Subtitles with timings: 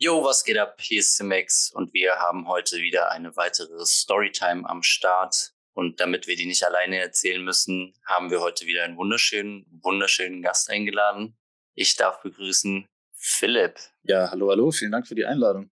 [0.00, 0.76] Jo, was geht ab?
[0.80, 5.54] Hier ist Simex und wir haben heute wieder eine weitere Storytime am Start.
[5.74, 10.40] Und damit wir die nicht alleine erzählen müssen, haben wir heute wieder einen wunderschönen, wunderschönen
[10.40, 11.36] Gast eingeladen.
[11.74, 12.86] Ich darf begrüßen
[13.16, 13.74] Philipp.
[14.04, 14.70] Ja, hallo, hallo.
[14.70, 15.68] Vielen Dank für die Einladung.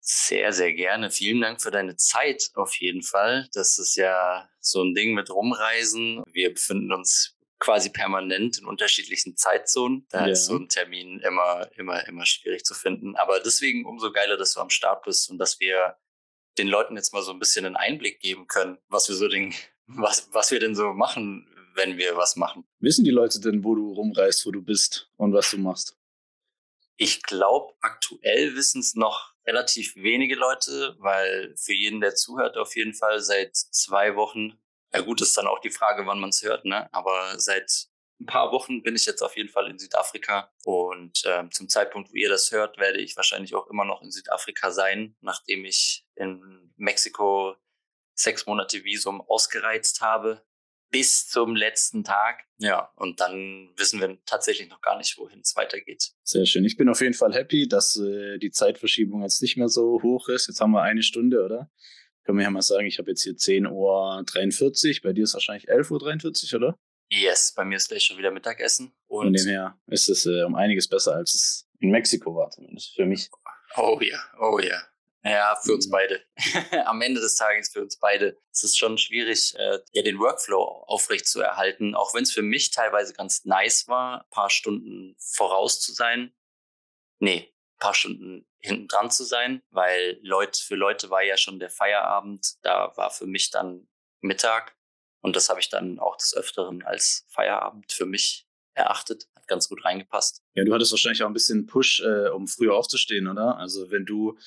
[0.00, 1.10] Sehr, sehr gerne.
[1.10, 3.48] Vielen Dank für deine Zeit auf jeden Fall.
[3.54, 6.22] Das ist ja so ein Ding mit Rumreisen.
[6.26, 10.06] Wir befinden uns quasi permanent in unterschiedlichen Zeitzonen.
[10.10, 10.32] Da ja.
[10.32, 13.16] ist so ein Termin immer, immer, immer schwierig zu finden.
[13.16, 15.96] Aber deswegen umso geiler, dass du am Start bist und dass wir
[16.58, 19.54] den Leuten jetzt mal so ein bisschen einen Einblick geben können, was wir so den,
[19.86, 22.64] was, was wir denn so machen, wenn wir was machen.
[22.78, 25.96] Wissen die Leute denn, wo du rumreist, wo du bist und was du machst?
[26.96, 32.76] Ich glaube, aktuell wissen es noch relativ wenige Leute, weil für jeden, der zuhört, auf
[32.76, 34.58] jeden Fall seit zwei Wochen,
[34.94, 36.88] ja gut, ist dann auch die Frage, wann man es hört, ne?
[36.92, 37.88] Aber seit
[38.20, 42.10] ein paar Wochen bin ich jetzt auf jeden Fall in Südafrika und ähm, zum Zeitpunkt,
[42.10, 46.06] wo ihr das hört, werde ich wahrscheinlich auch immer noch in Südafrika sein, nachdem ich
[46.14, 47.56] in Mexiko
[48.14, 50.46] sechs Monate Visum ausgereizt habe
[50.90, 52.44] bis zum letzten Tag.
[52.58, 56.12] Ja, und dann wissen wir tatsächlich noch gar nicht, wohin es weitergeht.
[56.22, 56.64] Sehr schön.
[56.64, 60.28] Ich bin auf jeden Fall happy, dass äh, die Zeitverschiebung jetzt nicht mehr so hoch
[60.28, 60.46] ist.
[60.46, 61.68] Jetzt haben wir eine Stunde, oder?
[62.24, 65.02] Können wir ja mal sagen, ich habe jetzt hier 10.43 Uhr.
[65.02, 66.78] Bei dir ist wahrscheinlich 11.43 Uhr, oder?
[67.10, 68.94] Yes, bei mir ist gleich schon wieder Mittagessen.
[69.06, 72.50] Und Von dem her ist es äh, um einiges besser, als es in Mexiko war,
[72.50, 73.28] zumindest für mich.
[73.76, 74.82] Oh ja, oh ja.
[75.26, 75.92] Ja, für uns mhm.
[75.92, 76.22] beide.
[76.86, 78.38] Am Ende des Tages für uns beide.
[78.52, 82.42] Es ist schon schwierig, äh, ja, den Workflow aufrecht zu erhalten, auch wenn es für
[82.42, 86.34] mich teilweise ganz nice war, ein paar Stunden voraus zu sein.
[87.20, 87.53] Nee,
[87.84, 92.54] paar Stunden hinten dran zu sein, weil Leute, für Leute war ja schon der Feierabend,
[92.62, 93.86] da war für mich dann
[94.22, 94.74] Mittag
[95.20, 99.28] und das habe ich dann auch des Öfteren als Feierabend für mich erachtet.
[99.36, 100.42] Hat ganz gut reingepasst.
[100.54, 103.58] Ja, du hattest wahrscheinlich auch ein bisschen Push, äh, um früher aufzustehen, oder?
[103.58, 104.38] Also wenn du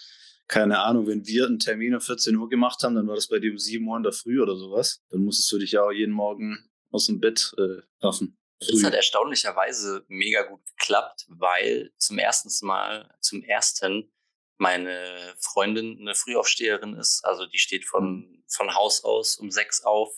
[0.48, 3.38] keine Ahnung, wenn wir einen Termin um 14 Uhr gemacht haben, dann war das bei
[3.38, 5.04] dir um 7 Uhr in der Früh oder sowas.
[5.09, 6.58] Dann musstest du dich ja auch jeden Morgen
[6.90, 8.38] aus dem Bett äh, raffen.
[8.59, 14.12] Das hat erstaunlicherweise mega gut geklappt, weil zum ersten Mal, zum ersten,
[14.57, 17.23] meine Freundin eine Frühaufsteherin ist.
[17.23, 18.44] Also die steht von, mhm.
[18.47, 20.12] von Haus aus um sechs auf,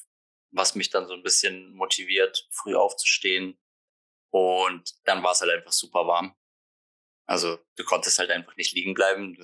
[0.51, 3.59] was mich dann so ein bisschen motiviert, früh aufzustehen.
[4.31, 6.35] Und dann war es halt einfach super warm.
[7.25, 9.37] Also du konntest halt einfach nicht liegen bleiben.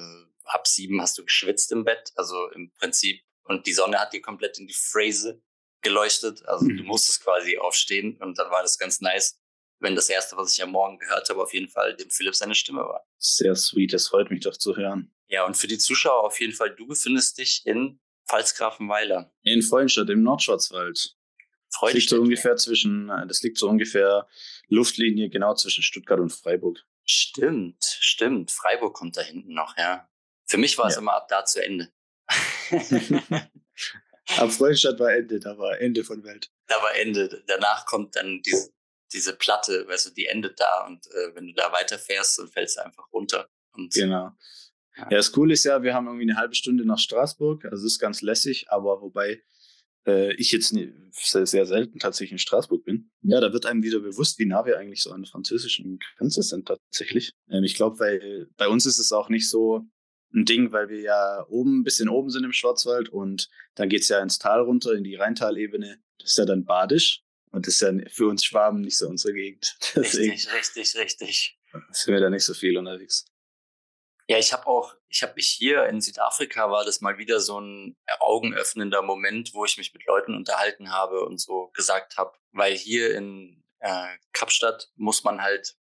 [0.46, 3.22] Ab sieben hast du geschwitzt im Bett, also im Prinzip.
[3.44, 5.44] Und die Sonne hat dir komplett in die Phrase
[5.86, 6.46] geleuchtet.
[6.46, 6.78] Also mhm.
[6.78, 9.40] du musstest quasi aufstehen und dann war das ganz nice,
[9.80, 12.56] wenn das erste, was ich am Morgen gehört habe, auf jeden Fall dem Philipp seine
[12.56, 13.08] Stimme war.
[13.18, 15.14] Sehr sweet, das freut mich doch zu hören.
[15.28, 19.32] Ja, und für die Zuschauer auf jeden Fall, du befindest dich in Pfalzgrafenweiler.
[19.44, 21.16] In Freudenstadt im Nordschwarzwald.
[21.70, 21.82] Freudenstadt.
[21.82, 24.28] Das liegt so ungefähr zwischen, äh, das liegt so ungefähr
[24.68, 26.80] Luftlinie genau zwischen Stuttgart und Freiburg.
[27.06, 28.52] Stimmt, stimmt.
[28.52, 30.10] Freiburg kommt da hinten noch, ja.
[30.46, 31.02] Für mich war es ja.
[31.02, 31.92] immer ab da zu Ende.
[34.38, 36.52] ab Freudenstadt war Ende, da war Ende von Welt.
[36.68, 37.44] Da war Ende.
[37.48, 38.72] Danach kommt dann diese,
[39.14, 42.78] diese Platte, weißt du, die endet da und äh, wenn du da weiterfährst, dann fällst
[42.78, 43.50] du einfach runter.
[43.74, 44.32] Und, genau.
[44.98, 45.04] Ja.
[45.04, 48.00] ja, das Coole ist ja, wir haben irgendwie eine halbe Stunde nach Straßburg, also ist
[48.00, 49.42] ganz lässig, aber wobei
[50.06, 53.12] äh, ich jetzt nie, sehr, sehr, selten tatsächlich in Straßburg bin.
[53.22, 56.44] Ja, da wird einem wieder bewusst, wie nah wir eigentlich so an der französischen Grenze
[56.44, 57.34] sind tatsächlich.
[57.50, 59.82] Ähm, ich glaube, weil bei uns ist es auch nicht so,
[60.36, 64.10] ein Ding, weil wir ja oben, ein bisschen oben sind im Schwarzwald und dann geht's
[64.10, 66.00] ja ins Tal runter, in die Rheintalebene.
[66.20, 69.34] Das ist ja dann badisch und das ist ja für uns Schwaben nicht so unsere
[69.34, 69.78] Gegend.
[69.96, 71.60] Deswegen richtig, richtig, richtig.
[71.92, 73.26] Sind wir da nicht so viel unterwegs.
[74.28, 77.60] Ja, ich habe auch, ich habe mich hier in Südafrika war das mal wieder so
[77.60, 82.76] ein augenöffnender Moment, wo ich mich mit Leuten unterhalten habe und so gesagt habe, weil
[82.76, 85.76] hier in äh, Kapstadt muss man halt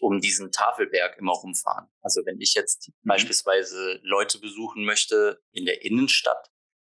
[0.00, 1.88] um diesen Tafelberg immer rumfahren.
[2.00, 3.08] Also wenn ich jetzt mhm.
[3.08, 6.50] beispielsweise Leute besuchen möchte in der Innenstadt,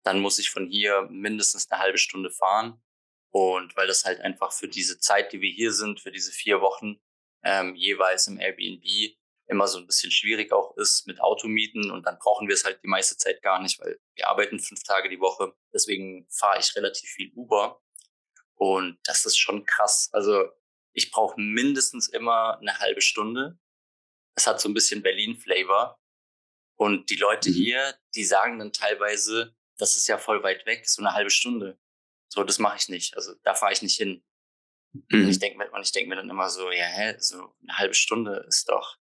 [0.04, 2.82] dann muss ich von hier mindestens eine halbe Stunde fahren.
[3.31, 6.61] Und weil das halt einfach für diese Zeit, die wir hier sind, für diese vier
[6.61, 6.99] Wochen
[7.44, 8.84] ähm, jeweils im Airbnb
[9.49, 12.82] immer so ein bisschen schwierig auch ist mit Automieten und dann brauchen wir es halt
[12.82, 15.55] die meiste Zeit gar nicht, weil wir arbeiten fünf Tage die Woche.
[15.72, 17.81] Deswegen fahre ich relativ viel Uber
[18.55, 20.11] und das ist schon krass.
[20.12, 20.50] Also
[20.98, 23.58] ich brauche mindestens immer eine halbe Stunde.
[24.36, 25.98] Es hat so ein bisschen Berlin-Flavor.
[26.76, 27.54] Und die Leute mhm.
[27.54, 31.78] hier, die sagen dann teilweise, das ist ja voll weit weg, so eine halbe Stunde.
[32.28, 33.16] So, das mache ich nicht.
[33.16, 34.24] Also da fahre ich nicht hin.
[34.92, 35.22] Mhm.
[35.22, 37.78] Und ich denke mir, und ich denke mir dann immer so, ja, hä, so eine
[37.78, 38.98] halbe Stunde ist doch,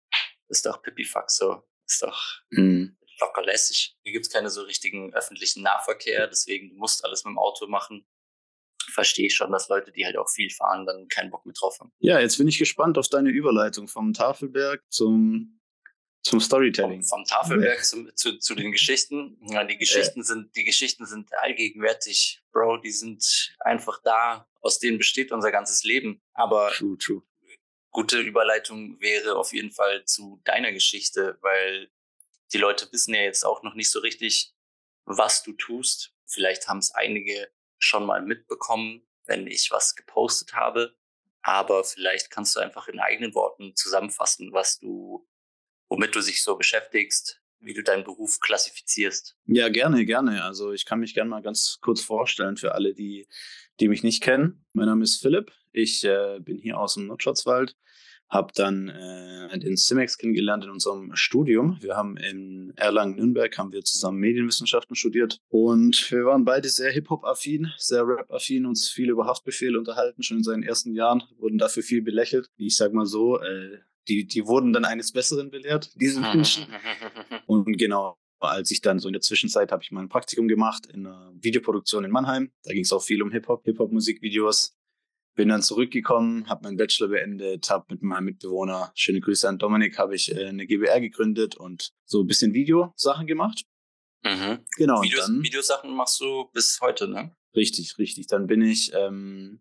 [0.49, 2.97] ist doch Pipifax so, ist doch mhm.
[3.19, 3.95] locker lässig.
[4.03, 8.05] Hier gibt's keine so richtigen öffentlichen Nahverkehr, deswegen du musst alles mit dem Auto machen
[8.93, 11.79] verstehe ich schon, dass Leute, die halt auch viel fahren, dann keinen Bock mehr drauf
[11.79, 11.91] haben.
[11.99, 15.59] Ja, jetzt bin ich gespannt auf deine Überleitung vom Tafelberg zum
[16.21, 17.03] Zum Storytelling.
[17.03, 19.37] Vom, vom Tafelwerk zu, zu, zu, den Geschichten.
[19.49, 20.23] Ja, die Geschichten äh.
[20.23, 22.77] sind, die Geschichten sind allgegenwärtig, Bro.
[22.77, 24.47] Die sind einfach da.
[24.61, 26.21] Aus denen besteht unser ganzes Leben.
[26.33, 27.23] Aber true, true.
[27.91, 31.89] gute Überleitung wäre auf jeden Fall zu deiner Geschichte, weil
[32.53, 34.53] die Leute wissen ja jetzt auch noch nicht so richtig,
[35.05, 36.13] was du tust.
[36.25, 37.49] Vielleicht haben es einige
[37.83, 40.95] schon mal mitbekommen, wenn ich was gepostet habe.
[41.41, 45.27] Aber vielleicht kannst du einfach in eigenen Worten zusammenfassen, was du
[45.93, 49.37] womit du dich so beschäftigst, wie du deinen Beruf klassifizierst.
[49.45, 50.43] Ja, gerne, gerne.
[50.43, 53.27] Also ich kann mich gerne mal ganz kurz vorstellen für alle, die,
[53.79, 54.65] die mich nicht kennen.
[54.73, 55.51] Mein Name ist Philipp.
[55.71, 57.75] Ich äh, bin hier aus dem Nordschwarzwald,
[58.29, 61.77] habe dann äh, den Simex kennengelernt in unserem Studium.
[61.81, 67.71] Wir haben in Erlangen-Nürnberg haben wir zusammen Medienwissenschaften studiert und wir waren beide sehr Hip-Hop-affin,
[67.77, 72.01] sehr Rap-affin, uns viel über Haftbefehl unterhalten, schon in seinen ersten Jahren, wurden dafür viel
[72.01, 72.49] belächelt.
[72.57, 76.65] Ich sag mal so, äh, die, die wurden dann eines Besseren belehrt, diese Menschen.
[77.45, 80.85] Und genau, als ich dann so in der Zwischenzeit habe ich mal ein Praktikum gemacht
[80.87, 82.51] in einer Videoproduktion in Mannheim.
[82.63, 84.75] Da ging es auch viel um Hip-Hop, Hip-Hop-Musikvideos.
[85.35, 89.97] Bin dann zurückgekommen, habe meinen Bachelor beendet, habe mit meinem Mitbewohner, schöne Grüße an Dominik,
[89.97, 93.63] habe ich äh, eine GBR gegründet und so ein bisschen Videosachen gemacht.
[94.23, 94.59] Mhm.
[94.77, 95.01] Genau.
[95.01, 97.35] Videos, dann, Videosachen machst du bis heute, ne?
[97.55, 98.27] Richtig, richtig.
[98.27, 99.59] Dann bin ich ähm,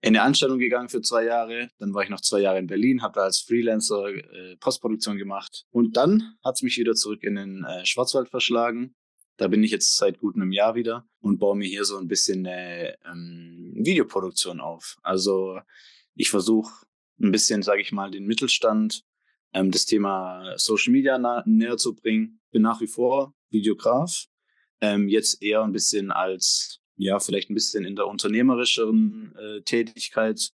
[0.00, 1.70] in eine Anstellung gegangen für zwei Jahre.
[1.78, 5.66] Dann war ich noch zwei Jahre in Berlin, habe da als Freelancer äh, Postproduktion gemacht.
[5.70, 8.94] Und dann hat es mich wieder zurück in den äh, Schwarzwald verschlagen.
[9.40, 12.08] Da bin ich jetzt seit gut einem Jahr wieder und baue mir hier so ein
[12.08, 14.98] bisschen eine ähm, Videoproduktion auf.
[15.02, 15.58] Also
[16.14, 16.84] ich versuche
[17.18, 19.02] ein bisschen, sage ich mal, den Mittelstand,
[19.54, 22.42] ähm, das Thema Social Media näher zu bringen.
[22.50, 24.26] Bin nach wie vor Videograf,
[24.82, 30.50] ähm, jetzt eher ein bisschen als ja, vielleicht ein bisschen in der unternehmerischeren äh, Tätigkeit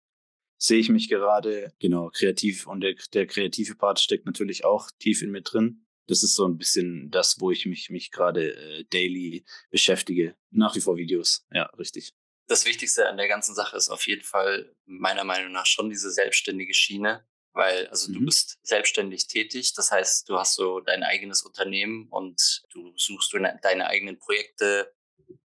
[0.59, 1.73] sehe ich mich gerade.
[1.79, 5.84] Genau, kreativ und der, der kreative Part steckt natürlich auch tief in mir drin.
[6.07, 10.35] Das ist so ein bisschen das, wo ich mich, mich gerade äh, daily beschäftige.
[10.51, 12.13] Nach wie vor Videos, ja, richtig.
[12.47, 16.11] Das Wichtigste an der ganzen Sache ist auf jeden Fall meiner Meinung nach schon diese
[16.11, 18.13] selbstständige Schiene, weil also mhm.
[18.13, 23.33] du bist selbstständig tätig, das heißt, du hast so dein eigenes Unternehmen und du suchst
[23.33, 24.93] deine eigenen Projekte,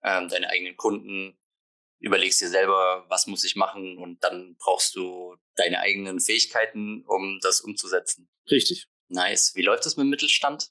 [0.05, 1.39] ähm, deine eigenen Kunden,
[2.03, 7.39] überlegst dir selber, was muss ich machen und dann brauchst du deine eigenen Fähigkeiten, um
[7.41, 8.29] das umzusetzen.
[8.51, 8.89] Richtig.
[9.13, 9.53] Nice.
[9.55, 10.71] Wie läuft es mit dem Mittelstand?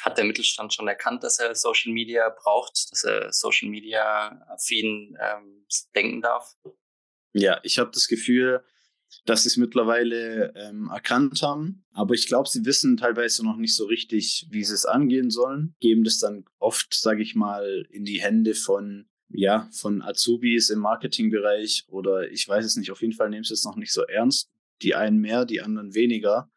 [0.00, 5.16] Hat der Mittelstand schon erkannt, dass er Social Media braucht, dass er Social Media affin
[5.20, 6.54] ähm, denken darf?
[7.32, 8.62] Ja, ich habe das Gefühl,
[9.24, 11.86] dass sie es mittlerweile ähm, erkannt haben.
[11.92, 15.74] Aber ich glaube, sie wissen teilweise noch nicht so richtig, wie sie es angehen sollen.
[15.80, 20.78] Geben das dann oft, sage ich mal, in die Hände von ja, von Azubis im
[20.78, 22.92] Marketingbereich oder ich weiß es nicht.
[22.92, 24.50] Auf jeden Fall nehmen sie es noch nicht so ernst.
[24.82, 26.48] Die einen mehr, die anderen weniger.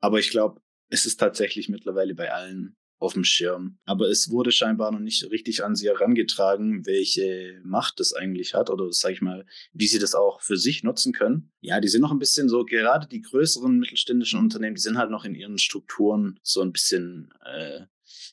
[0.00, 3.78] Aber ich glaube, es ist tatsächlich mittlerweile bei allen auf dem Schirm.
[3.86, 8.68] Aber es wurde scheinbar noch nicht richtig an sie herangetragen, welche Macht das eigentlich hat
[8.70, 11.50] oder sag ich mal, wie sie das auch für sich nutzen können.
[11.60, 15.10] Ja, die sind noch ein bisschen so, gerade die größeren mittelständischen Unternehmen, die sind halt
[15.10, 17.80] noch in ihren Strukturen so ein bisschen, äh,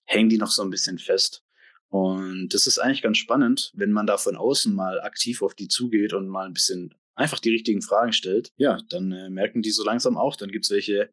[0.06, 1.44] hängen die noch so ein bisschen fest.
[1.90, 5.70] Und das ist eigentlich ganz spannend, wenn man da von außen mal aktiv auf die
[5.70, 8.52] zugeht und mal ein bisschen einfach die richtigen Fragen stellt.
[8.58, 11.10] Ja, dann äh, merken die so langsam auch, dann gibt's welche,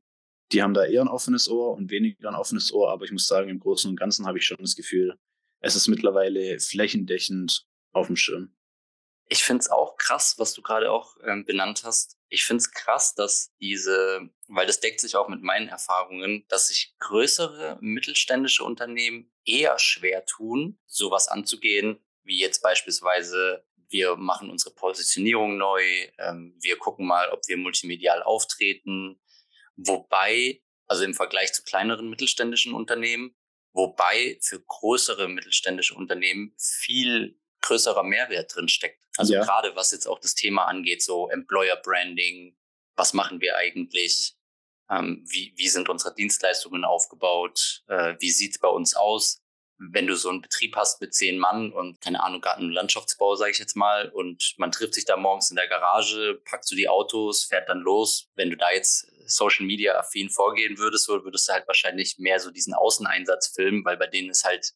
[0.52, 2.90] die haben da eher ein offenes Ohr und weniger ein offenes Ohr.
[2.90, 5.18] Aber ich muss sagen, im Großen und Ganzen habe ich schon das Gefühl,
[5.60, 8.54] es ist mittlerweile flächendeckend auf dem Schirm.
[9.30, 12.18] Ich finde es auch krass, was du gerade auch ähm, benannt hast.
[12.28, 16.68] Ich finde es krass, dass diese, weil das deckt sich auch mit meinen Erfahrungen, dass
[16.68, 24.74] sich größere mittelständische Unternehmen eher schwer tun, sowas anzugehen, wie jetzt beispielsweise wir machen unsere
[24.74, 25.82] Positionierung neu,
[26.18, 29.20] ähm, wir gucken mal, ob wir multimedial auftreten,
[29.76, 33.36] Wobei, also im Vergleich zu kleineren mittelständischen Unternehmen,
[33.72, 39.04] wobei für größere mittelständische Unternehmen viel größerer Mehrwert drin steckt.
[39.16, 39.42] Also ja.
[39.42, 42.56] gerade was jetzt auch das Thema angeht, so Employer Branding,
[42.96, 44.36] was machen wir eigentlich?
[44.90, 47.82] Ähm, wie, wie sind unsere Dienstleistungen aufgebaut?
[47.88, 49.42] Äh, wie sieht's bei uns aus?
[49.92, 53.34] Wenn du so einen Betrieb hast mit zehn Mann und keine Ahnung, Garten- und Landschaftsbau,
[53.36, 56.76] sage ich jetzt mal, und man trifft sich da morgens in der Garage, packst du
[56.76, 58.30] die Autos, fährt dann los.
[58.34, 62.50] Wenn du da jetzt Social Media affin vorgehen würdest, würdest du halt wahrscheinlich mehr so
[62.50, 64.72] diesen Außeneinsatz filmen, weil bei denen ist halt,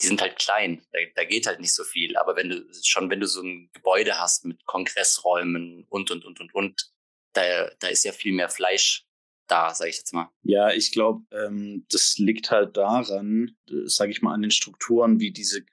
[0.00, 2.16] die sind halt klein, da, da geht halt nicht so viel.
[2.16, 6.40] Aber wenn du schon, wenn du so ein Gebäude hast mit Kongressräumen und und und
[6.40, 6.90] und und,
[7.32, 9.06] da, da ist ja viel mehr Fleisch
[9.46, 10.30] da, sage ich jetzt mal.
[10.42, 15.20] Ja, ich glaube, ähm, das liegt halt daran, äh, sage ich mal, an den Strukturen,
[15.20, 15.64] wie diese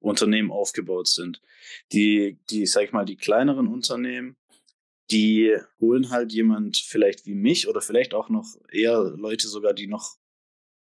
[0.00, 1.40] Unternehmen aufgebaut sind.
[1.92, 4.36] Die, die, sag ich mal, die kleineren Unternehmen,
[5.10, 9.86] die holen halt jemand vielleicht wie mich oder vielleicht auch noch eher Leute sogar, die
[9.86, 10.16] noch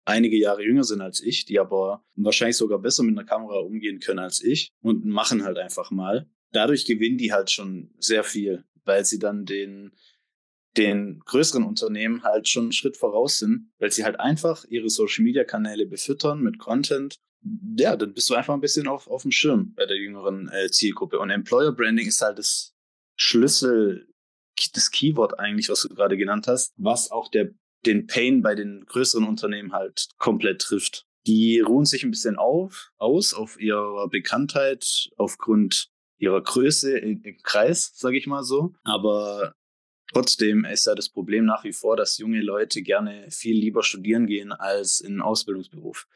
[0.05, 3.99] einige Jahre jünger sind als ich, die aber wahrscheinlich sogar besser mit einer Kamera umgehen
[3.99, 6.29] können als ich und machen halt einfach mal.
[6.51, 9.91] Dadurch gewinnen die halt schon sehr viel, weil sie dann den,
[10.77, 15.23] den größeren Unternehmen halt schon einen Schritt voraus sind, weil sie halt einfach ihre Social
[15.23, 17.19] Media Kanäle befüttern mit Content.
[17.77, 20.69] Ja, dann bist du einfach ein bisschen auf, auf dem Schirm bei der jüngeren äh,
[20.69, 21.19] Zielgruppe.
[21.19, 22.75] Und Employer Branding ist halt das
[23.15, 24.07] Schlüssel,
[24.73, 27.51] das Keyword eigentlich, was du gerade genannt hast, was auch der
[27.85, 31.05] den Pain bei den größeren Unternehmen halt komplett trifft.
[31.27, 37.91] Die ruhen sich ein bisschen auf, aus auf ihrer Bekanntheit aufgrund ihrer Größe im Kreis,
[37.95, 38.73] sage ich mal so.
[38.83, 39.53] Aber
[40.13, 44.27] trotzdem ist ja das Problem nach wie vor, dass junge Leute gerne viel lieber studieren
[44.27, 46.07] gehen als in einen Ausbildungsberuf.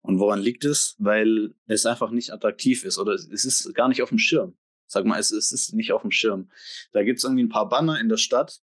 [0.00, 0.96] Und woran liegt es?
[0.98, 4.56] Weil es einfach nicht attraktiv ist oder es ist gar nicht auf dem Schirm.
[4.86, 6.50] Sag mal, es, ist nicht auf dem Schirm.
[6.92, 8.60] Da gibt es irgendwie ein paar Banner in der Stadt,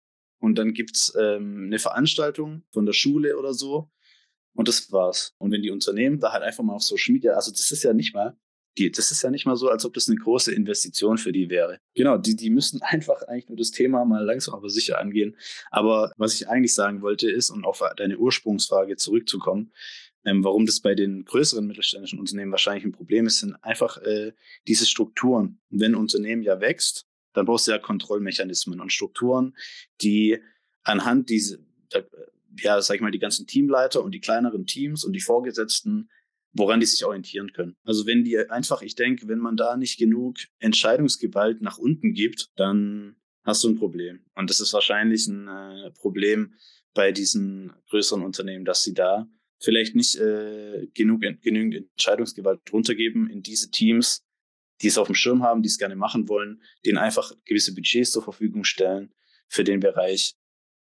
[0.46, 3.90] und dann gibt's ähm, eine Veranstaltung von der Schule oder so.
[4.54, 5.34] Und das war's.
[5.38, 7.94] Und wenn die Unternehmen da halt einfach mal auf Social Media, also das ist ja
[7.94, 8.38] nicht mal,
[8.78, 11.50] die, das ist ja nicht mal so, als ob das eine große Investition für die
[11.50, 11.80] wäre.
[11.94, 15.36] Genau, die, die müssen einfach eigentlich nur das Thema mal langsam aber sicher angehen.
[15.72, 19.72] Aber was ich eigentlich sagen wollte ist, um auf deine Ursprungsfrage zurückzukommen,
[20.26, 24.34] ähm, warum das bei den größeren mittelständischen Unternehmen wahrscheinlich ein Problem ist, sind einfach äh,
[24.68, 25.60] diese Strukturen.
[25.70, 29.56] Wenn ein Unternehmen ja wächst, dann brauchst du ja Kontrollmechanismen und Strukturen,
[30.02, 30.40] die
[30.84, 31.60] anhand diese,
[32.58, 36.10] ja, sag ich mal, die ganzen Teamleiter und die kleineren Teams und die Vorgesetzten,
[36.56, 37.76] woran die sich orientieren können.
[37.84, 42.50] Also wenn die einfach, ich denke, wenn man da nicht genug Entscheidungsgewalt nach unten gibt,
[42.56, 44.26] dann hast du ein Problem.
[44.36, 46.56] Und das ist wahrscheinlich ein äh, Problem
[46.94, 49.28] bei diesen größeren Unternehmen, dass sie da
[49.60, 54.24] vielleicht nicht äh, genug, genügend Entscheidungsgewalt runtergeben in diese Teams,
[54.82, 58.12] die es auf dem Schirm haben, die es gerne machen wollen, denen einfach gewisse Budgets
[58.12, 59.14] zur Verfügung stellen
[59.48, 60.36] für den Bereich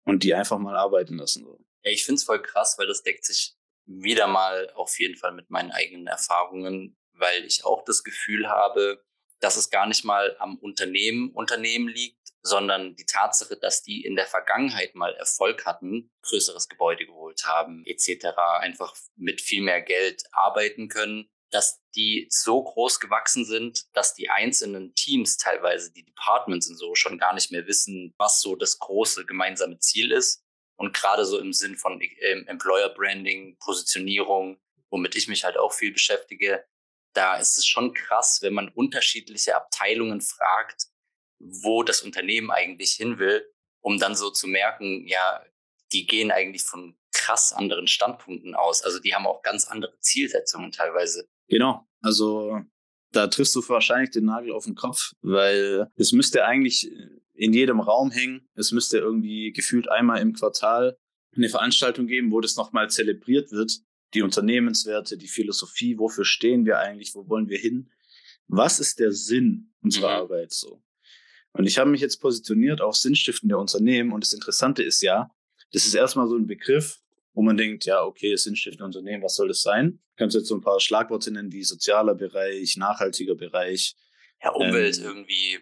[0.05, 1.45] und die einfach mal arbeiten lassen.
[1.45, 1.59] So.
[1.85, 3.58] Ja, ich finde es voll krass, weil das deckt sich
[3.89, 9.03] wieder mal auf jeden Fall mit meinen eigenen Erfahrungen, weil ich auch das Gefühl habe,
[9.41, 14.15] dass es gar nicht mal am Unternehmen Unternehmen liegt, sondern die Tatsache, dass die in
[14.15, 18.27] der Vergangenheit mal Erfolg hatten, größeres Gebäude geholt haben, etc.,
[18.61, 24.31] einfach mit viel mehr Geld arbeiten können dass die so groß gewachsen sind, dass die
[24.31, 28.79] einzelnen Teams, teilweise die Departments und so, schon gar nicht mehr wissen, was so das
[28.79, 30.45] große gemeinsame Ziel ist.
[30.79, 35.73] Und gerade so im Sinn von äh, Employer Branding, Positionierung, womit ich mich halt auch
[35.73, 36.65] viel beschäftige,
[37.15, 40.87] da ist es schon krass, wenn man unterschiedliche Abteilungen fragt,
[41.41, 43.45] wo das Unternehmen eigentlich hin will,
[43.81, 45.45] um dann so zu merken, ja,
[45.93, 48.83] die gehen eigentlich von krass anderen Standpunkten aus.
[48.83, 51.29] Also die haben auch ganz andere Zielsetzungen teilweise.
[51.49, 51.87] Genau.
[52.03, 52.61] Also
[53.11, 56.91] da triffst du wahrscheinlich den Nagel auf den Kopf, weil es müsste eigentlich
[57.39, 58.49] in jedem Raum hängen.
[58.55, 60.99] Es müsste irgendwie gefühlt einmal im Quartal
[61.37, 63.79] eine Veranstaltung geben, wo das nochmal zelebriert wird.
[64.15, 67.91] Die Unternehmenswerte, die Philosophie, wofür stehen wir eigentlich, wo wollen wir hin?
[68.49, 70.23] Was ist der Sinn unserer mhm.
[70.23, 70.83] Arbeit so?
[71.53, 75.31] Und ich habe mich jetzt positioniert auf Sinnstiften der Unternehmen und das Interessante ist ja,
[75.73, 76.99] das ist erstmal so ein Begriff,
[77.35, 80.01] wo man denkt, ja, okay, sinnstiftende Unternehmen, was soll das sein?
[80.17, 83.95] Kannst du jetzt so ein paar Schlagworte nennen wie sozialer Bereich, nachhaltiger Bereich.
[84.43, 85.59] Ja, Umwelt ähm, irgendwie.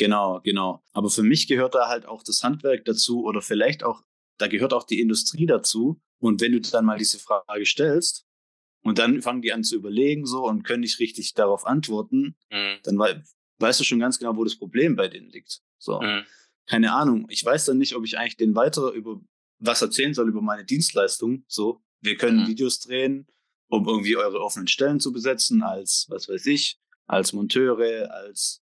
[0.00, 0.82] Genau, genau.
[0.92, 4.02] Aber für mich gehört da halt auch das Handwerk dazu oder vielleicht auch,
[4.38, 6.00] da gehört auch die Industrie dazu.
[6.18, 8.24] Und wenn du dann mal diese Frage stellst
[8.82, 12.78] und dann fangen die an zu überlegen so und können nicht richtig darauf antworten, mhm.
[12.82, 13.22] dann we
[13.58, 15.60] weißt du schon ganz genau, wo das Problem bei denen liegt.
[15.76, 16.00] So.
[16.00, 16.22] Mhm.
[16.66, 17.26] Keine Ahnung.
[17.28, 19.20] Ich weiß dann nicht, ob ich eigentlich den weiter über
[19.58, 21.44] was erzählen soll über meine Dienstleistung.
[21.46, 22.46] So, wir können mhm.
[22.46, 23.26] Videos drehen,
[23.68, 28.62] um irgendwie eure offenen Stellen zu besetzen, als, was weiß ich, als Monteure, als,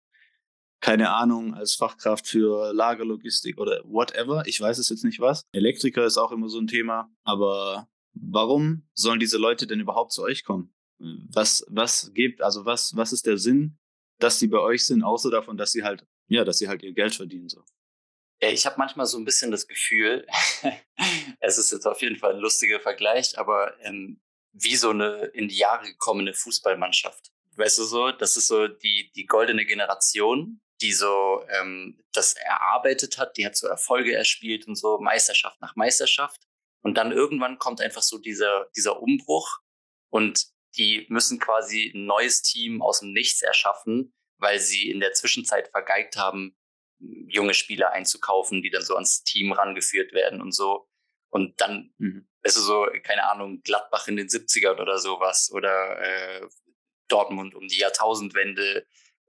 [0.85, 4.43] keine Ahnung, als Fachkraft für Lagerlogistik oder whatever.
[4.45, 5.41] Ich weiß es jetzt nicht was.
[5.53, 7.11] Elektriker ist auch immer so ein Thema.
[7.25, 10.75] Aber warum sollen diese Leute denn überhaupt zu euch kommen?
[10.99, 13.79] Was, was gibt, also was, was ist der Sinn,
[14.19, 16.93] dass sie bei euch sind, außer davon, dass sie halt, ja, dass sie halt ihr
[16.93, 17.65] Geld verdienen, so.
[18.41, 20.27] Ich habe manchmal so ein bisschen das Gefühl,
[21.41, 24.21] es ist jetzt auf jeden Fall ein lustiger Vergleich, aber ähm,
[24.53, 27.33] wie so eine in die Jahre gekommene Fußballmannschaft.
[27.57, 33.17] Weißt du so, das ist so die, die goldene Generation, die so ähm, das erarbeitet
[33.17, 36.43] hat, die hat so Erfolge erspielt und so Meisterschaft nach Meisterschaft.
[36.83, 39.61] Und dann irgendwann kommt einfach so dieser, dieser Umbruch
[40.11, 45.15] und die müssen quasi ein neues Team aus dem Nichts erschaffen, weil sie in der
[45.15, 46.55] Zwischenzeit vergeigt haben,
[46.99, 50.87] junge Spieler einzukaufen, die dann so ans Team rangeführt werden und so.
[51.31, 52.29] Und dann mhm.
[52.43, 56.47] ist es so, keine Ahnung, Gladbach in den 70ern oder sowas oder äh,
[57.09, 58.87] Dortmund um die Jahrtausendwende,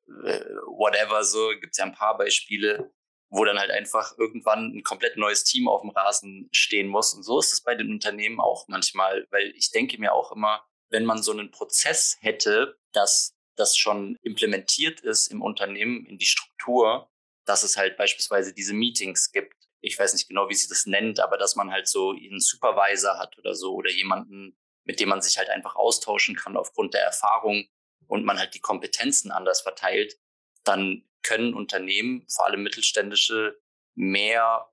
[0.07, 2.91] whatever, so gibt's ja ein paar Beispiele.
[3.29, 7.13] wo dann halt einfach irgendwann ein komplett neues Team auf dem Rasen stehen muss.
[7.13, 10.65] Und so ist es bei den Unternehmen auch manchmal, weil ich denke mir auch immer,
[10.89, 16.25] wenn man so einen Prozess hätte, dass das schon implementiert ist im Unternehmen, in die
[16.25, 17.09] Struktur,
[17.45, 19.55] dass es halt beispielsweise diese Meetings gibt.
[19.81, 23.17] Ich weiß nicht genau, wie sie das nennt, aber dass man halt so einen Supervisor
[23.17, 27.03] hat oder so oder jemanden, mit dem man sich halt einfach austauschen kann aufgrund der
[27.03, 27.65] Erfahrung
[28.07, 30.17] und man halt die Kompetenzen anders verteilt,
[30.63, 33.59] dann können Unternehmen, vor allem mittelständische,
[33.95, 34.69] mehr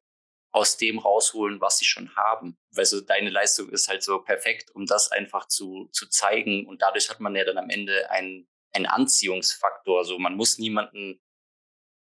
[0.52, 2.58] aus dem rausholen, was sie schon haben.
[2.70, 6.66] Weil so deine Leistung ist halt so perfekt, um das einfach zu, zu zeigen.
[6.66, 10.04] Und dadurch hat man ja dann am Ende einen, einen Anziehungsfaktor.
[10.04, 11.22] So, man muss niemanden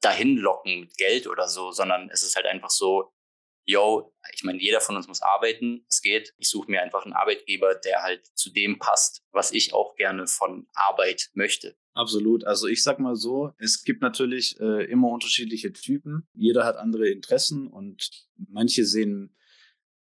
[0.02, 3.14] dahin locken mit Geld oder so, sondern es ist halt einfach so,
[3.66, 6.34] yo, ich meine, jeder von uns muss arbeiten, es geht.
[6.38, 10.28] Ich suche mir einfach einen Arbeitgeber, der halt zu dem passt, was ich auch gerne
[10.28, 11.76] von Arbeit möchte.
[11.94, 12.44] Absolut.
[12.46, 16.28] Also ich sag mal so, es gibt natürlich äh, immer unterschiedliche Typen.
[16.34, 19.36] Jeder hat andere Interessen und manche sehen,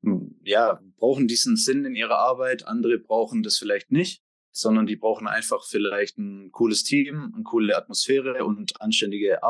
[0.02, 4.22] hm, ja, brauchen diesen Sinn in ihrer Arbeit, andere brauchen das vielleicht nicht,
[4.52, 9.42] sondern die brauchen einfach vielleicht ein cooles Team, eine coole Atmosphäre und anständige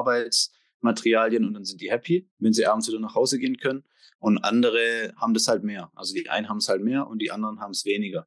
[0.85, 3.85] Arbeitsmaterialien und dann sind die happy, wenn sie abends wieder nach Hause gehen können.
[4.19, 5.90] Und andere haben das halt mehr.
[5.95, 8.26] Also die einen haben es halt mehr und die anderen haben es weniger.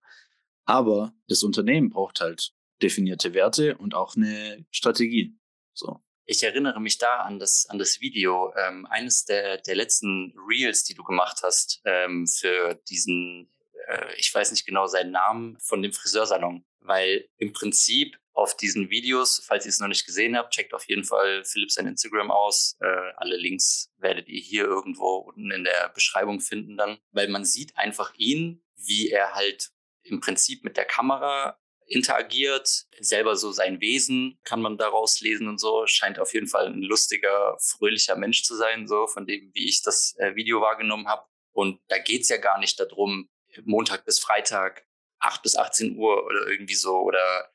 [0.65, 2.51] Aber das Unternehmen braucht halt
[2.81, 5.35] definierte Werte und auch eine Strategie.
[5.73, 5.99] So.
[6.25, 10.83] Ich erinnere mich da an das, an das Video, ähm, eines der, der letzten Reels,
[10.83, 13.49] die du gemacht hast ähm, für diesen,
[13.87, 16.65] äh, ich weiß nicht genau seinen Namen, von dem Friseursalon.
[16.81, 20.87] Weil im Prinzip auf diesen Videos, falls ihr es noch nicht gesehen habt, checkt auf
[20.87, 22.77] jeden Fall Philipp sein Instagram aus.
[22.79, 26.99] Äh, alle Links werdet ihr hier irgendwo unten in der Beschreibung finden dann.
[27.11, 29.71] Weil man sieht einfach ihn, wie er halt
[30.03, 35.59] im Prinzip mit der Kamera interagiert, selber so sein Wesen kann man daraus lesen und
[35.59, 35.87] so.
[35.87, 39.81] Scheint auf jeden Fall ein lustiger, fröhlicher Mensch zu sein, so von dem, wie ich
[39.81, 41.25] das äh, Video wahrgenommen habe.
[41.53, 43.29] Und da geht's ja gar nicht darum,
[43.63, 44.85] Montag bis Freitag,
[45.19, 47.49] 8 bis 18 Uhr oder irgendwie so, oder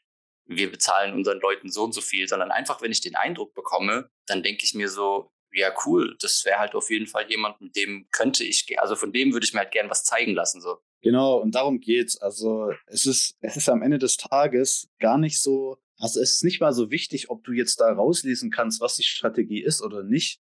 [0.46, 4.10] wir bezahlen unseren Leuten so und so viel, sondern einfach, wenn ich den Eindruck bekomme,
[4.26, 7.76] dann denke ich mir so, ja, cool, das wäre halt auf jeden Fall jemand, mit
[7.76, 10.78] dem könnte ich, also von dem würde ich mir halt gern was zeigen lassen, so.
[11.02, 12.16] Genau, und darum geht's.
[12.16, 16.44] Also es ist, es ist am Ende des Tages gar nicht so, also es ist
[16.44, 20.02] nicht mal so wichtig, ob du jetzt da rauslesen kannst, was die Strategie ist oder
[20.02, 20.40] nicht.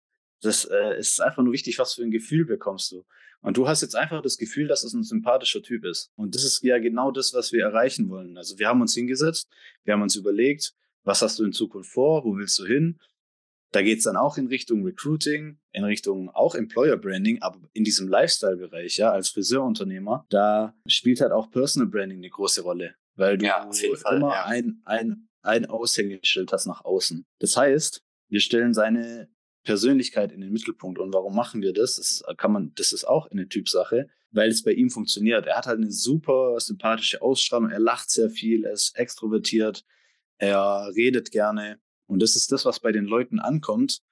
[0.42, 3.04] Das äh, ist einfach nur wichtig, was für ein Gefühl bekommst du.
[3.40, 6.12] Und du hast jetzt einfach das Gefühl, dass es ein sympathischer Typ ist.
[6.16, 8.36] Und das ist ja genau das, was wir erreichen wollen.
[8.36, 9.48] Also wir haben uns hingesetzt,
[9.84, 10.74] wir haben uns überlegt,
[11.04, 13.00] was hast du in Zukunft vor, wo willst du hin?
[13.72, 18.06] Da geht's dann auch in Richtung Recruiting, in Richtung auch Employer Branding, aber in diesem
[18.06, 23.46] Lifestyle-Bereich, ja, als Friseurunternehmer, da spielt halt auch Personal Branding eine große Rolle, weil du
[23.46, 24.44] ja, Fall, immer ja.
[24.44, 27.24] ein, ein, ein Aushängeschild hast nach außen.
[27.38, 29.31] Das heißt, wir stellen seine
[29.64, 30.98] Persönlichkeit in den Mittelpunkt.
[30.98, 31.96] Und warum machen wir das?
[31.96, 35.46] Das kann man, das ist auch eine Typsache, weil es bei ihm funktioniert.
[35.46, 39.84] Er hat halt eine super sympathische Ausstrahlung, er lacht sehr viel, er ist extrovertiert,
[40.38, 41.80] er redet gerne.
[42.06, 44.02] Und das ist das, was bei den Leuten ankommt.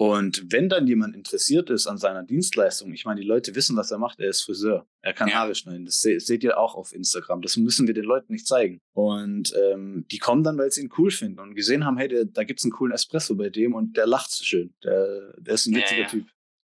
[0.00, 3.90] Und wenn dann jemand interessiert ist an seiner Dienstleistung, ich meine, die Leute wissen, was
[3.90, 5.34] er macht, er ist Friseur, er kann ja.
[5.34, 8.46] Haare schneiden, das se seht ihr auch auf Instagram, das müssen wir den Leuten nicht
[8.46, 8.80] zeigen.
[8.94, 12.24] Und ähm, die kommen dann, weil sie ihn cool finden und gesehen haben, hey, der,
[12.24, 15.66] da gibt's einen coolen Espresso bei dem und der lacht so schön, der, der ist
[15.66, 16.10] ein witziger ja, ja.
[16.10, 16.28] Typ.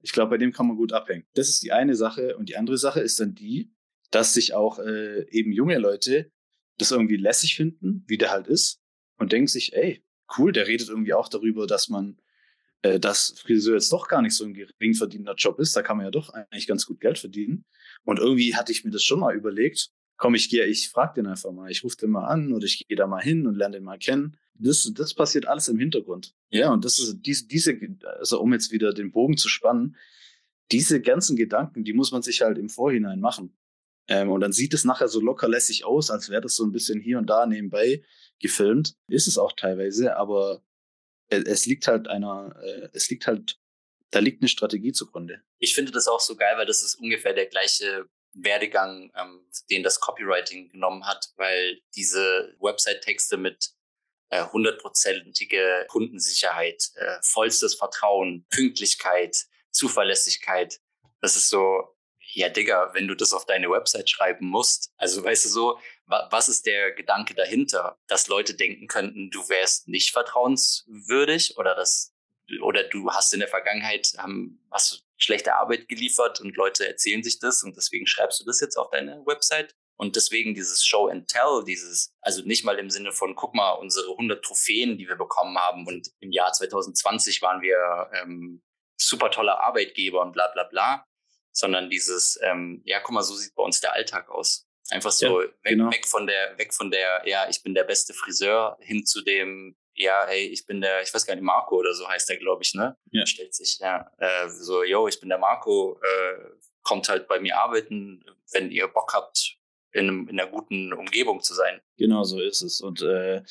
[0.01, 1.27] Ich glaube, bei dem kann man gut abhängen.
[1.35, 2.35] Das ist die eine Sache.
[2.37, 3.71] Und die andere Sache ist dann die,
[4.09, 6.31] dass sich auch äh, eben junge Leute
[6.79, 8.79] das irgendwie lässig finden, wie der halt ist,
[9.19, 10.03] und denken sich, ey,
[10.39, 12.17] cool, der redet irgendwie auch darüber, dass man,
[12.81, 15.75] dass Friseur jetzt doch gar nicht so ein gering verdienender Job ist.
[15.75, 17.65] Da kann man ja doch eigentlich ganz gut Geld verdienen.
[18.03, 19.91] Und irgendwie hatte ich mir das schon mal überlegt.
[20.17, 21.69] Komm, ich gehe, ich frage den einfach mal.
[21.69, 23.97] Ich rufe den mal an oder ich gehe da mal hin und lerne den mal
[23.97, 24.37] kennen.
[24.55, 26.33] Das, das passiert alles im Hintergrund.
[26.49, 27.79] Ja, und das ist diese, diese,
[28.19, 29.95] also um jetzt wieder den Bogen zu spannen,
[30.71, 33.55] diese ganzen Gedanken, die muss man sich halt im Vorhinein machen.
[34.07, 36.71] Ähm, und dann sieht es nachher so locker lässig aus, als wäre das so ein
[36.71, 38.03] bisschen hier und da nebenbei
[38.39, 38.95] gefilmt.
[39.07, 40.63] Ist es auch teilweise, aber
[41.31, 43.57] es liegt halt einer, äh, es liegt halt,
[44.11, 45.41] da liegt eine Strategie zugrunde.
[45.59, 49.83] Ich finde das auch so geil, weil das ist ungefähr der gleiche Werdegang, ähm, den
[49.83, 53.71] das Copywriting genommen hat, weil diese Website-Texte mit
[54.29, 59.35] äh, hundertprozentige Kundensicherheit, äh, vollstes Vertrauen, Pünktlichkeit,
[59.71, 60.79] Zuverlässigkeit,
[61.21, 61.95] das ist so,
[62.33, 66.49] ja, Digga, wenn du das auf deine Website schreiben musst, also weißt du so, was
[66.49, 72.13] ist der Gedanke dahinter, dass Leute denken könnten, du wärst nicht vertrauenswürdig oder das,
[72.61, 77.39] oder du hast in der Vergangenheit, haben, hast schlechte Arbeit geliefert und Leute erzählen sich
[77.39, 79.75] das und deswegen schreibst du das jetzt auf deine Website.
[80.01, 83.73] Und deswegen dieses Show and Tell, dieses, also nicht mal im Sinne von, guck mal,
[83.73, 85.85] unsere 100 Trophäen, die wir bekommen haben.
[85.85, 88.63] Und im Jahr 2020 waren wir ähm,
[88.97, 91.05] super toller Arbeitgeber und bla bla bla,
[91.51, 94.67] sondern dieses, ähm, ja, guck mal, so sieht bei uns der Alltag aus.
[94.91, 95.91] Einfach so ja, weg, genau.
[95.91, 99.75] weg von der, weg von der, ja, ich bin der beste Friseur hin zu dem,
[99.95, 102.63] ja, ey, ich bin der, ich weiß gar nicht, Marco oder so heißt der, glaube
[102.63, 102.97] ich, ne?
[103.11, 103.25] Ja.
[103.25, 106.49] Stellt sich, ja, äh, so, yo, ich bin der Marco, äh,
[106.81, 109.57] kommt halt bei mir arbeiten, wenn ihr Bock habt,
[109.93, 111.81] in, einem, in einer guten Umgebung zu sein.
[111.97, 112.81] Genau, so ist es.
[112.81, 113.43] Und äh,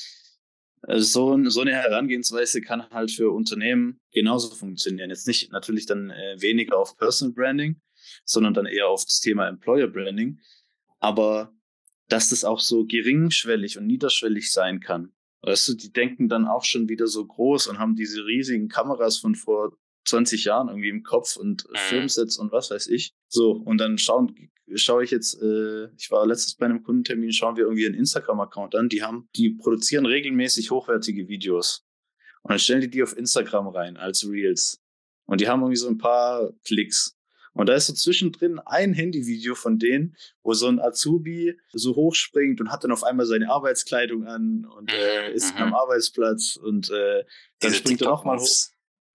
[0.83, 5.11] also so, so eine Herangehensweise kann halt für Unternehmen genauso funktionieren.
[5.11, 7.81] Jetzt nicht natürlich dann äh, weniger auf Personal Branding,
[8.25, 10.41] sondern dann eher auf das Thema Employer Branding.
[11.01, 11.53] Aber
[12.09, 15.13] dass das auch so geringschwellig und niederschwellig sein kann.
[15.43, 19.19] Weißt du, die denken dann auch schon wieder so groß und haben diese riesigen Kameras
[19.19, 21.77] von vor 20 Jahren irgendwie im Kopf und mhm.
[21.77, 23.13] Filmsets und was weiß ich.
[23.29, 27.57] So, und dann schauen, schaue ich jetzt, äh, ich war letztens bei einem Kundentermin, schauen
[27.57, 31.87] wir irgendwie einen Instagram-Account an, die haben, die produzieren regelmäßig hochwertige Videos.
[32.43, 34.81] Und dann stellen die die auf Instagram rein als Reels.
[35.27, 37.17] Und die haben irgendwie so ein paar Klicks.
[37.53, 42.61] Und da ist so zwischendrin ein Handyvideo von denen, wo so ein Azubi so hochspringt
[42.61, 45.63] und hat dann auf einmal seine Arbeitskleidung an und äh, mhm, ist mhm.
[45.63, 47.25] am Arbeitsplatz und äh,
[47.59, 48.67] dann Diese springt er nochmal hoch.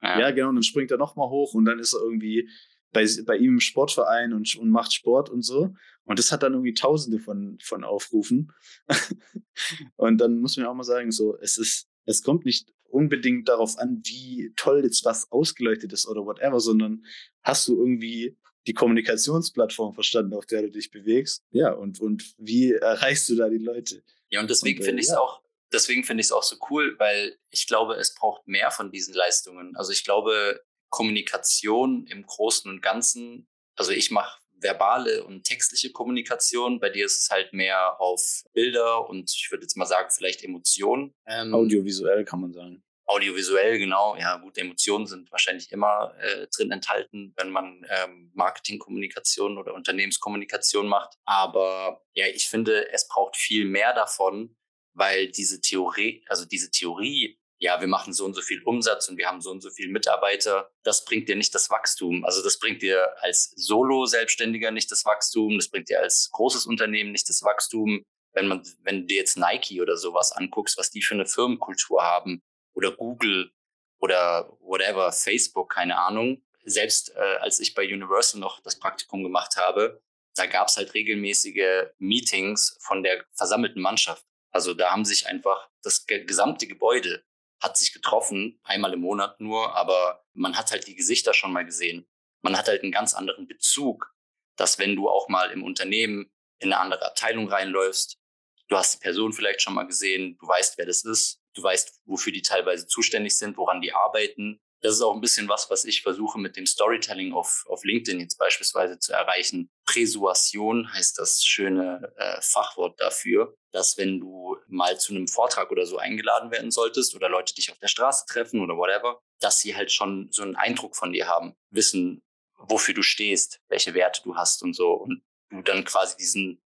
[0.02, 0.20] Ja.
[0.20, 2.50] ja, genau, und dann springt er nochmal hoch und dann ist er irgendwie
[2.92, 5.74] bei, bei ihm im Sportverein und, und macht Sport und so.
[6.04, 8.52] Und das hat dann irgendwie tausende von, von Aufrufen.
[9.96, 13.78] und dann muss man auch mal sagen, so, es ist, es kommt nicht unbedingt darauf
[13.78, 17.06] an, wie toll jetzt was ausgeleuchtet ist oder whatever, sondern
[17.44, 21.44] hast du irgendwie die Kommunikationsplattform verstanden, auf der du dich bewegst?
[21.52, 24.02] Ja, und, und wie erreichst du da die Leute?
[24.30, 25.20] Ja, und deswegen äh, finde ich es ja.
[25.20, 25.42] auch,
[25.74, 29.14] deswegen finde ich es auch so cool, weil ich glaube, es braucht mehr von diesen
[29.14, 29.76] Leistungen.
[29.76, 36.80] Also ich glaube, Kommunikation im Großen und Ganzen, also ich mache verbale und textliche Kommunikation.
[36.80, 40.44] Bei dir ist es halt mehr auf Bilder und ich würde jetzt mal sagen, vielleicht
[40.44, 41.14] Emotionen.
[41.28, 42.85] Ähm, Audiovisuell kann man sagen.
[43.08, 44.16] Audiovisuell, genau.
[44.16, 50.88] Ja, gut, Emotionen sind wahrscheinlich immer äh, drin enthalten, wenn man ähm, Marketingkommunikation oder Unternehmenskommunikation
[50.88, 51.16] macht.
[51.26, 54.56] Aber ja, ich finde, es braucht viel mehr davon,
[54.94, 59.18] weil diese Theorie, also diese Theorie ja, wir machen so und so viel Umsatz und
[59.18, 60.70] wir haben so und so viele Mitarbeiter.
[60.84, 62.26] Das bringt dir nicht das Wachstum.
[62.26, 65.58] Also das bringt dir als Solo-Selbstständiger nicht das Wachstum.
[65.58, 68.04] Das bringt dir als großes Unternehmen nicht das Wachstum.
[68.34, 72.04] Wenn man, wenn du dir jetzt Nike oder sowas anguckst, was die für eine Firmenkultur
[72.04, 72.42] haben
[72.76, 73.52] oder Google
[74.00, 76.44] oder whatever, Facebook, keine Ahnung.
[76.64, 80.02] Selbst äh, als ich bei Universal noch das Praktikum gemacht habe,
[80.36, 84.26] da gab es halt regelmäßige Meetings von der versammelten Mannschaft.
[84.52, 87.24] Also da haben sich einfach das gesamte Gebäude
[87.60, 91.66] hat sich getroffen, einmal im Monat nur, aber man hat halt die Gesichter schon mal
[91.66, 92.08] gesehen.
[92.42, 94.14] Man hat halt einen ganz anderen Bezug,
[94.56, 98.20] dass wenn du auch mal im Unternehmen in eine andere Abteilung reinläufst,
[98.68, 102.02] du hast die Person vielleicht schon mal gesehen, du weißt, wer das ist, du weißt,
[102.06, 105.84] wofür die teilweise zuständig sind, woran die arbeiten, das ist auch ein bisschen was, was
[105.84, 109.72] ich versuche mit dem Storytelling auf, auf LinkedIn jetzt beispielsweise zu erreichen.
[109.86, 115.88] Präsuation heißt das schöne äh, Fachwort dafür, dass wenn du mal zu einem Vortrag oder
[115.88, 119.76] so eingeladen werden solltest oder Leute dich auf der Straße treffen oder whatever, dass sie
[119.76, 122.22] halt schon so einen Eindruck von dir haben, wissen,
[122.58, 124.92] wofür du stehst, welche Werte du hast und so.
[124.92, 126.62] Und du dann quasi diesen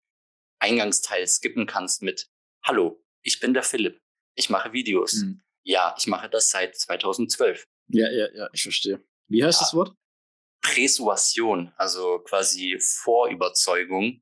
[0.58, 2.32] Eingangsteil skippen kannst mit
[2.63, 4.02] Hallo, ich bin der Philipp,
[4.38, 5.15] ich mache Videos.
[5.15, 5.41] Mhm.
[5.63, 7.67] Ja, ich mache das seit 2012.
[7.89, 9.04] Ja, ja, ja, ich verstehe.
[9.28, 9.65] Wie heißt ja.
[9.65, 9.93] das Wort?
[10.62, 14.21] Präsuation, also quasi Vorüberzeugung.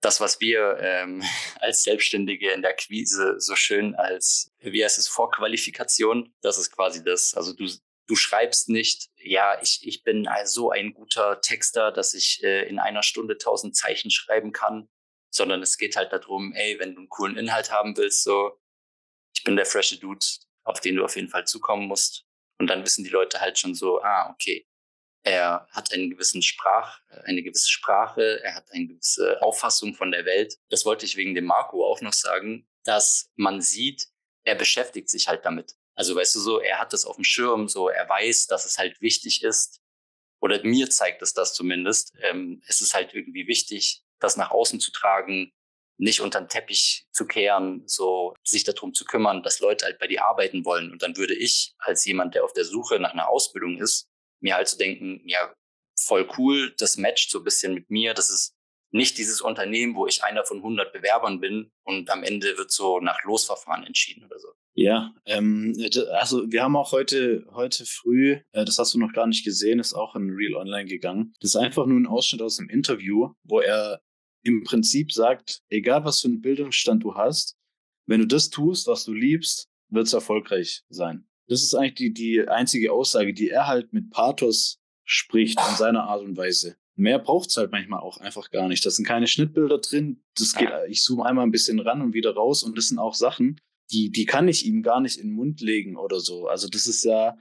[0.00, 1.22] Das, was wir ähm,
[1.60, 7.02] als Selbstständige in der Quise so schön als, wie heißt es, Vorqualifikation, das ist quasi
[7.02, 7.34] das.
[7.34, 7.66] Also du,
[8.06, 12.78] du schreibst nicht, ja, ich, ich bin so ein guter Texter, dass ich äh, in
[12.78, 14.88] einer Stunde tausend Zeichen schreiben kann,
[15.30, 18.58] sondern es geht halt darum, ey, wenn du einen coolen Inhalt haben willst, so,
[19.38, 20.26] ich bin der frische Dude,
[20.64, 22.24] auf den du auf jeden Fall zukommen musst.
[22.58, 24.66] Und dann wissen die Leute halt schon so, ah, okay,
[25.22, 30.24] er hat einen gewissen Sprach, eine gewisse Sprache, er hat eine gewisse Auffassung von der
[30.24, 30.58] Welt.
[30.70, 34.08] Das wollte ich wegen dem Marco auch noch sagen, dass man sieht,
[34.42, 35.76] er beschäftigt sich halt damit.
[35.94, 38.76] Also weißt du so, er hat das auf dem Schirm, so er weiß, dass es
[38.76, 39.80] halt wichtig ist.
[40.40, 42.12] Oder mir zeigt es das zumindest.
[42.22, 45.52] Ähm, es ist halt irgendwie wichtig, das nach außen zu tragen,
[45.98, 50.06] nicht unter den Teppich zu kehren, so sich darum zu kümmern, dass Leute halt bei
[50.06, 50.92] dir arbeiten wollen.
[50.92, 54.08] Und dann würde ich als jemand, der auf der Suche nach einer Ausbildung ist,
[54.40, 55.52] mir halt zu so denken, ja,
[56.00, 58.14] voll cool, das matcht so ein bisschen mit mir.
[58.14, 58.54] Das ist
[58.90, 63.00] nicht dieses Unternehmen, wo ich einer von 100 Bewerbern bin und am Ende wird so
[63.00, 64.48] nach Losverfahren entschieden oder so.
[64.74, 65.76] Ja, ähm,
[66.12, 69.80] also wir haben auch heute, heute früh, äh, das hast du noch gar nicht gesehen,
[69.80, 71.34] ist auch in Real Online gegangen.
[71.40, 74.00] Das ist einfach nur ein Ausschnitt aus einem Interview, wo er
[74.48, 77.56] im Prinzip sagt, egal was für einen Bildungsstand du hast,
[78.06, 81.28] wenn du das tust, was du liebst, wird es erfolgreich sein.
[81.48, 86.04] Das ist eigentlich die, die einzige Aussage, die er halt mit Pathos spricht in seiner
[86.04, 86.76] Art und Weise.
[86.96, 88.84] Mehr braucht es halt manchmal auch einfach gar nicht.
[88.84, 90.22] Da sind keine Schnittbilder drin.
[90.36, 93.14] Das geht, ich zoome einmal ein bisschen ran und wieder raus und das sind auch
[93.14, 96.48] Sachen, die, die kann ich ihm gar nicht in den Mund legen oder so.
[96.48, 97.36] Also das ist ja,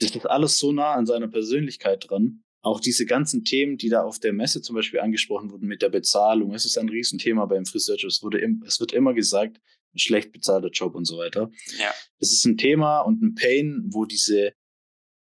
[0.00, 2.42] das ist alles so nah an seiner Persönlichkeit dran.
[2.62, 5.88] Auch diese ganzen Themen, die da auf der Messe zum Beispiel angesprochen wurden mit der
[5.88, 8.10] Bezahlung, es ist ein Riesenthema beim Friseurjob.
[8.10, 9.60] Es, wurde im, es wird immer gesagt,
[9.94, 11.50] ein schlecht bezahlter Job und so weiter.
[11.78, 11.92] Ja.
[12.18, 14.52] Es ist ein Thema und ein Pain, wo diese,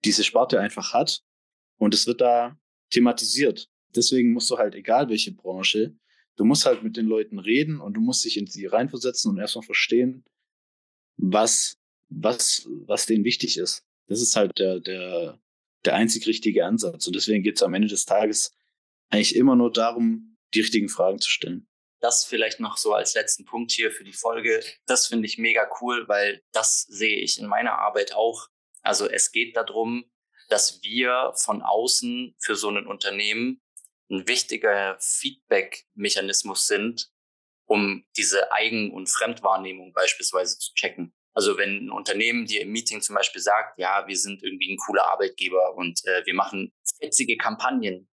[0.04, 1.22] diese Sparte einfach hat.
[1.78, 2.58] Und es wird da
[2.90, 3.68] thematisiert.
[3.94, 5.96] Deswegen musst du halt, egal welche Branche,
[6.36, 9.38] du musst halt mit den Leuten reden und du musst dich in sie reinversetzen und
[9.38, 10.24] erstmal verstehen,
[11.16, 13.84] was, was, was denen wichtig ist.
[14.06, 15.40] Das ist halt der, der,
[15.84, 17.06] der einzig richtige Ansatz.
[17.06, 18.52] Und deswegen geht es am Ende des Tages
[19.10, 21.68] eigentlich immer nur darum, die richtigen Fragen zu stellen.
[22.00, 24.62] Das vielleicht noch so als letzten Punkt hier für die Folge.
[24.86, 28.48] Das finde ich mega cool, weil das sehe ich in meiner Arbeit auch.
[28.82, 30.04] Also es geht darum,
[30.48, 33.60] dass wir von außen für so ein Unternehmen
[34.10, 37.10] ein wichtiger Feedback-Mechanismus sind,
[37.66, 41.12] um diese Eigen- und Fremdwahrnehmung beispielsweise zu checken.
[41.34, 44.78] Also wenn ein Unternehmen dir im Meeting zum Beispiel sagt, ja, wir sind irgendwie ein
[44.78, 48.08] cooler Arbeitgeber und äh, wir machen fetzige Kampagnen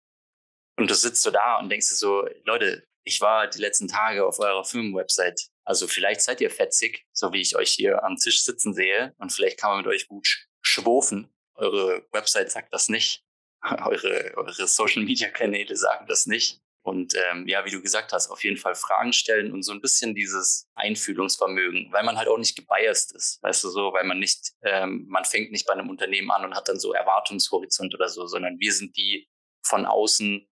[0.80, 4.26] und du sitzt so da und denkst dir so, Leute, ich war die letzten Tage
[4.26, 5.48] auf eurer Firmenwebsite.
[5.64, 9.30] Also vielleicht seid ihr fetzig, so wie ich euch hier am Tisch sitzen sehe und
[9.30, 11.30] vielleicht kann man mit euch gut schwofen.
[11.54, 13.22] Eure Website sagt das nicht.
[13.62, 16.62] Eure, eure Social-Media-Kanäle sagen das nicht.
[16.82, 19.82] Und ähm, ja, wie du gesagt hast, auf jeden Fall Fragen stellen und so ein
[19.82, 24.18] bisschen dieses Einfühlungsvermögen, weil man halt auch nicht gebiased ist, weißt du so, weil man
[24.18, 28.08] nicht, ähm, man fängt nicht bei einem Unternehmen an und hat dann so Erwartungshorizont oder
[28.08, 29.28] so, sondern wir sind die
[29.62, 30.48] von außen,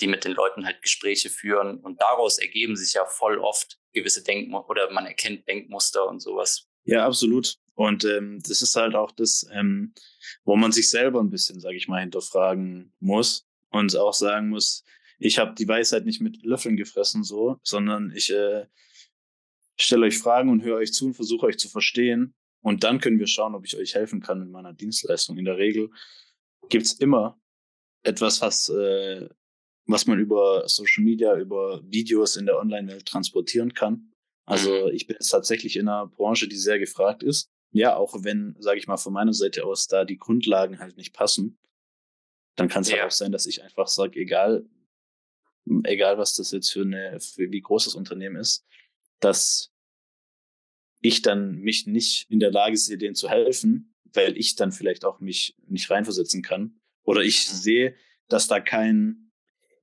[0.00, 4.22] die mit den Leuten halt Gespräche führen und daraus ergeben sich ja voll oft gewisse
[4.22, 6.68] Denkmuster oder man erkennt Denkmuster und sowas.
[6.84, 7.56] Ja, absolut.
[7.74, 9.94] Und ähm, das ist halt auch das, ähm,
[10.44, 14.84] wo man sich selber ein bisschen, sage ich mal, hinterfragen muss und auch sagen muss,
[15.20, 18.66] ich habe die Weisheit nicht mit Löffeln gefressen, so, sondern ich äh,
[19.78, 22.34] stelle euch Fragen und höre euch zu und versuche euch zu verstehen.
[22.62, 25.36] Und dann können wir schauen, ob ich euch helfen kann mit meiner Dienstleistung.
[25.36, 25.90] In der Regel
[26.70, 27.38] gibt's immer
[28.02, 29.28] etwas, was, äh,
[29.86, 34.12] was man über Social Media, über Videos in der Online-Welt transportieren kann.
[34.46, 37.50] Also ich bin jetzt tatsächlich in einer Branche, die sehr gefragt ist.
[37.72, 41.12] Ja, auch wenn, sage ich mal, von meiner Seite aus da die Grundlagen halt nicht
[41.12, 41.58] passen,
[42.56, 43.02] dann kann es halt ja.
[43.02, 44.66] halt auch sein, dass ich einfach sage, egal,
[45.84, 48.64] egal was das jetzt für eine, für wie groß das Unternehmen ist,
[49.20, 49.72] dass
[51.00, 55.04] ich dann mich nicht in der Lage sehe, denen zu helfen, weil ich dann vielleicht
[55.04, 56.80] auch mich nicht reinversetzen kann.
[57.04, 57.56] Oder ich mhm.
[57.56, 57.94] sehe,
[58.28, 59.30] dass da kein,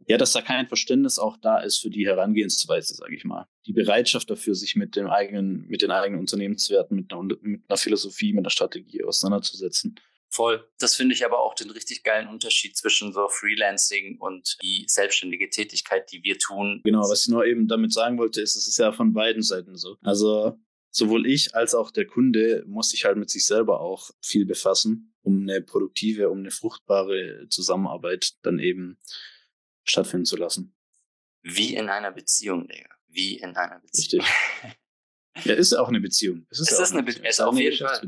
[0.07, 3.47] ja, dass da kein Verständnis auch da ist für die Herangehensweise, sage ich mal.
[3.65, 7.77] Die Bereitschaft dafür, sich mit dem eigenen, mit den eigenen Unternehmenswerten, mit einer, mit einer
[7.77, 9.95] Philosophie, mit einer Strategie auseinanderzusetzen.
[10.29, 10.67] Voll.
[10.79, 15.49] Das finde ich aber auch den richtig geilen Unterschied zwischen so Freelancing und die selbstständige
[15.49, 16.81] Tätigkeit, die wir tun.
[16.83, 19.77] Genau, was ich nur eben damit sagen wollte, ist, es ist ja von beiden Seiten
[19.77, 19.97] so.
[20.01, 20.59] Also
[20.91, 25.13] sowohl ich als auch der Kunde muss sich halt mit sich selber auch viel befassen,
[25.21, 28.99] um eine produktive, um eine fruchtbare Zusammenarbeit dann eben
[29.83, 30.75] stattfinden zu lassen.
[31.41, 32.89] Wie in einer Beziehung, Digga.
[33.07, 34.25] Wie in einer Beziehung.
[34.25, 35.45] Richtig.
[35.45, 36.45] ja, ist auch eine Beziehung.
[36.49, 37.23] Es ist, es ist eine, Beziehung.
[37.23, 38.01] Be ist auf jeden Fall.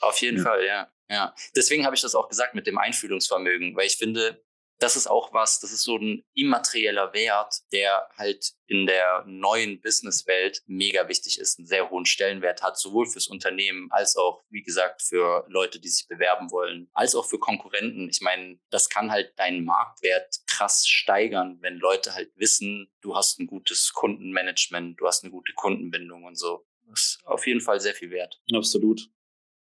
[0.00, 0.42] Auf jeden ja.
[0.42, 0.92] Fall, ja.
[1.12, 1.34] Ja.
[1.54, 4.42] Deswegen habe ich das auch gesagt mit dem Einfühlungsvermögen, weil ich finde,
[4.78, 9.80] das ist auch was, das ist so ein immaterieller Wert, der halt in der neuen
[9.80, 14.62] Businesswelt mega wichtig ist, einen sehr hohen Stellenwert hat, sowohl fürs Unternehmen als auch, wie
[14.62, 18.08] gesagt, für Leute, die sich bewerben wollen, als auch für Konkurrenten.
[18.08, 23.38] Ich meine, das kann halt deinen Marktwert krass steigern, wenn Leute halt wissen, du hast
[23.38, 26.66] ein gutes Kundenmanagement, du hast eine gute Kundenbindung und so.
[26.88, 28.40] Das ist auf jeden Fall sehr viel wert.
[28.52, 29.08] Absolut.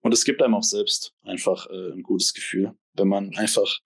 [0.02, 3.80] Und es gibt einem auch selbst einfach äh, ein gutes Gefühl, wenn man einfach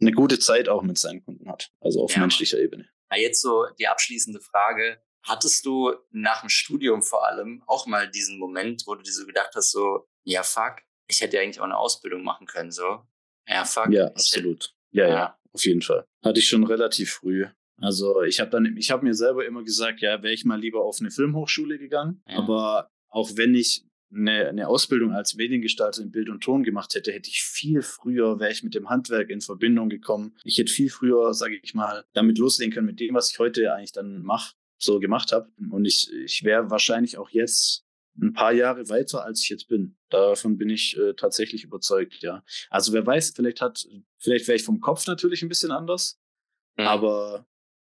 [0.00, 2.20] eine gute Zeit auch mit seinen Kunden hat, also auf ja.
[2.20, 2.88] menschlicher Ebene.
[3.10, 5.00] Na, jetzt so die abschließende Frage.
[5.22, 9.26] Hattest du nach dem Studium vor allem auch mal diesen Moment, wo du dir so
[9.26, 10.76] gedacht hast, so, ja, fuck,
[11.08, 13.02] ich hätte ja eigentlich auch eine Ausbildung machen können, so.
[13.48, 13.88] Ja, fuck.
[13.90, 14.74] Ja, absolut.
[14.90, 16.06] Ja, ja, ja, auf jeden Fall.
[16.24, 17.46] Hatte ich schon relativ früh.
[17.78, 20.82] Also ich habe dann, ich habe mir selber immer gesagt, ja, wäre ich mal lieber
[20.82, 22.22] auf eine Filmhochschule gegangen.
[22.26, 22.38] Ja.
[22.38, 27.12] Aber auch wenn ich eine, eine Ausbildung als Mediengestalter in Bild und Ton gemacht hätte,
[27.12, 30.36] hätte ich viel früher, wäre ich mit dem Handwerk in Verbindung gekommen.
[30.44, 33.72] Ich hätte viel früher, sage ich mal, damit loslegen können mit dem, was ich heute
[33.74, 35.50] eigentlich dann mache, so gemacht habe.
[35.70, 37.84] Und ich, ich wäre wahrscheinlich auch jetzt
[38.20, 39.96] ein paar Jahre weiter, als ich jetzt bin.
[40.08, 42.42] Davon bin ich äh, tatsächlich überzeugt, ja.
[42.70, 43.86] Also wer weiß, vielleicht hat,
[44.18, 46.18] vielleicht wäre ich vom Kopf natürlich ein bisschen anders,
[46.76, 46.86] mhm.
[46.86, 47.46] aber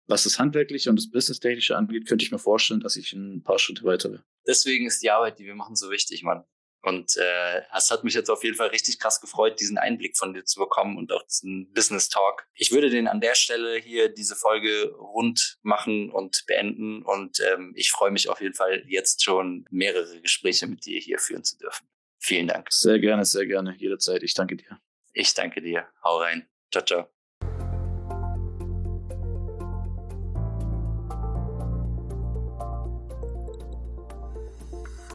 [0.09, 3.59] was das Handwerkliche und das Business-Technische angeht, könnte ich mir vorstellen, dass ich ein paar
[3.59, 4.23] Schritte weiter wäre.
[4.47, 6.43] Deswegen ist die Arbeit, die wir machen, so wichtig, Mann.
[6.81, 10.33] Und äh, es hat mich jetzt auf jeden Fall richtig krass gefreut, diesen Einblick von
[10.33, 12.47] dir zu bekommen und auch diesen Business Talk.
[12.53, 17.03] Ich würde den an der Stelle hier diese Folge rund machen und beenden.
[17.03, 21.19] Und ähm, ich freue mich auf jeden Fall jetzt schon mehrere Gespräche mit dir hier
[21.19, 21.87] führen zu dürfen.
[22.17, 22.71] Vielen Dank.
[22.71, 24.23] Sehr gerne, sehr gerne, jederzeit.
[24.23, 24.79] Ich danke dir.
[25.13, 25.87] Ich danke dir.
[26.03, 26.47] Hau rein.
[26.71, 27.18] Ciao, ciao.